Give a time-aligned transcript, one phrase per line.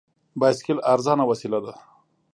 [0.39, 1.73] بایسکل ارزانه وسیله ده.